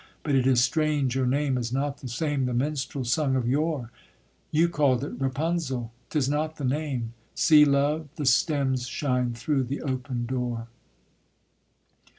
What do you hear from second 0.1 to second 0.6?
But it